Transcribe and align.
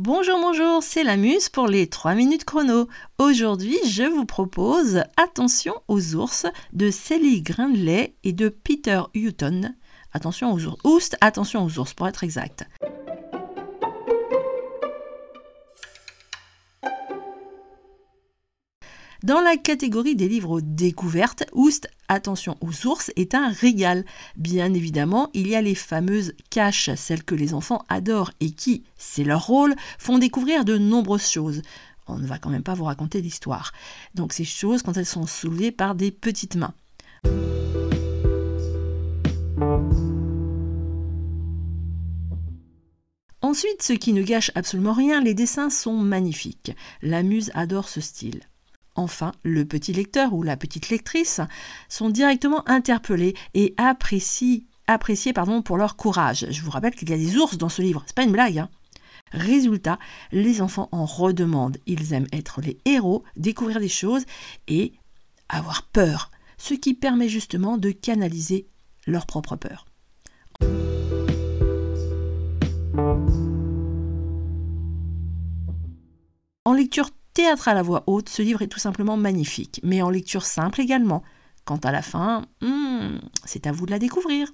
Bonjour, 0.00 0.38
bonjour, 0.38 0.80
c'est 0.80 1.02
la 1.02 1.16
Muse 1.16 1.48
pour 1.48 1.66
les 1.66 1.88
3 1.88 2.14
minutes 2.14 2.44
chrono. 2.44 2.86
Aujourd'hui, 3.18 3.76
je 3.84 4.04
vous 4.04 4.26
propose 4.26 5.02
Attention 5.16 5.74
aux 5.88 6.14
ours 6.14 6.46
de 6.72 6.88
Sally 6.88 7.42
Grindley 7.42 8.14
et 8.22 8.32
de 8.32 8.48
Peter 8.48 9.00
Hutton. 9.14 9.74
Attention 10.12 10.52
aux 10.52 10.64
ours. 10.66 10.76
Oust, 10.84 11.16
attention 11.20 11.64
aux 11.64 11.80
ours 11.80 11.94
pour 11.94 12.06
être 12.06 12.22
exact. 12.22 12.64
Dans 19.24 19.40
la 19.40 19.56
catégorie 19.56 20.14
des 20.14 20.28
livres 20.28 20.60
découvertes, 20.60 21.44
Oust, 21.52 21.88
Attention 22.10 22.56
aux 22.62 22.86
ours 22.86 23.10
est 23.16 23.34
un 23.34 23.50
régal. 23.50 24.04
Bien 24.36 24.72
évidemment, 24.72 25.28
il 25.34 25.46
y 25.46 25.54
a 25.54 25.60
les 25.60 25.74
fameuses 25.74 26.32
caches, 26.48 26.88
celles 26.96 27.22
que 27.22 27.34
les 27.34 27.52
enfants 27.52 27.84
adorent 27.90 28.30
et 28.40 28.50
qui, 28.50 28.84
c'est 28.96 29.24
leur 29.24 29.46
rôle, 29.46 29.74
font 29.98 30.18
découvrir 30.18 30.64
de 30.64 30.78
nombreuses 30.78 31.28
choses. 31.28 31.60
On 32.06 32.16
ne 32.16 32.26
va 32.26 32.38
quand 32.38 32.48
même 32.48 32.62
pas 32.62 32.72
vous 32.72 32.84
raconter 32.84 33.20
l'histoire. 33.20 33.72
Donc 34.14 34.32
ces 34.32 34.44
choses 34.44 34.82
quand 34.82 34.96
elles 34.96 35.04
sont 35.04 35.26
soulevées 35.26 35.72
par 35.72 35.94
des 35.94 36.10
petites 36.10 36.56
mains. 36.56 36.72
Ensuite, 43.42 43.82
ce 43.82 43.92
qui 43.92 44.14
ne 44.14 44.22
gâche 44.22 44.50
absolument 44.54 44.94
rien, 44.94 45.20
les 45.20 45.34
dessins 45.34 45.70
sont 45.70 45.98
magnifiques. 45.98 46.72
La 47.02 47.22
muse 47.22 47.50
adore 47.54 47.88
ce 47.88 48.00
style. 48.00 48.40
Enfin, 48.98 49.30
le 49.44 49.64
petit 49.64 49.92
lecteur 49.92 50.34
ou 50.34 50.42
la 50.42 50.56
petite 50.56 50.88
lectrice 50.88 51.40
sont 51.88 52.10
directement 52.10 52.68
interpellés 52.68 53.36
et 53.54 53.72
appréciés 53.76 54.66
pardon, 55.32 55.62
pour 55.62 55.76
leur 55.76 55.94
courage. 55.94 56.48
Je 56.50 56.62
vous 56.62 56.72
rappelle 56.72 56.96
qu'il 56.96 57.08
y 57.08 57.12
a 57.12 57.16
des 57.16 57.36
ours 57.36 57.56
dans 57.58 57.68
ce 57.68 57.80
livre, 57.80 58.02
c'est 58.06 58.16
pas 58.16 58.24
une 58.24 58.32
blague. 58.32 58.58
Hein. 58.58 58.68
Résultat, 59.30 60.00
les 60.32 60.60
enfants 60.62 60.88
en 60.90 61.04
redemandent. 61.04 61.78
Ils 61.86 62.12
aiment 62.12 62.26
être 62.32 62.60
les 62.60 62.76
héros, 62.86 63.22
découvrir 63.36 63.78
des 63.78 63.88
choses 63.88 64.24
et 64.66 64.94
avoir 65.48 65.84
peur, 65.84 66.32
ce 66.56 66.74
qui 66.74 66.94
permet 66.94 67.28
justement 67.28 67.78
de 67.78 67.92
canaliser 67.92 68.66
leur 69.06 69.26
propre 69.26 69.54
peur. 69.54 69.86
En 76.64 76.72
lecture 76.72 77.10
théâtre 77.38 77.68
à 77.68 77.74
la 77.74 77.82
voix 77.82 78.02
haute, 78.08 78.28
ce 78.28 78.42
livre 78.42 78.62
est 78.62 78.66
tout 78.66 78.80
simplement 78.80 79.16
magnifique, 79.16 79.80
mais 79.84 80.02
en 80.02 80.10
lecture 80.10 80.44
simple 80.44 80.80
également. 80.80 81.22
Quant 81.64 81.76
à 81.76 81.92
la 81.92 82.02
fin, 82.02 82.44
hmm, 82.62 83.18
c'est 83.44 83.68
à 83.68 83.70
vous 83.70 83.86
de 83.86 83.92
la 83.92 84.00
découvrir. 84.00 84.52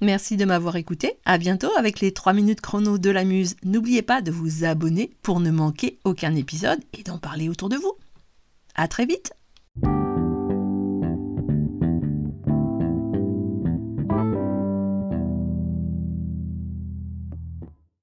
Merci 0.00 0.38
de 0.38 0.46
m'avoir 0.46 0.76
écouté. 0.76 1.18
À 1.26 1.36
bientôt 1.36 1.70
avec 1.76 2.00
les 2.00 2.12
3 2.12 2.32
minutes 2.32 2.62
chrono 2.62 2.96
de 2.96 3.10
la 3.10 3.24
muse. 3.24 3.56
N'oubliez 3.62 4.00
pas 4.00 4.22
de 4.22 4.30
vous 4.30 4.64
abonner 4.64 5.10
pour 5.20 5.38
ne 5.38 5.50
manquer 5.50 5.98
aucun 6.04 6.34
épisode 6.34 6.80
et 6.98 7.02
d'en 7.02 7.18
parler 7.18 7.50
autour 7.50 7.68
de 7.68 7.76
vous. 7.76 7.92
À 8.74 8.88
très 8.88 9.04
vite. 9.04 9.34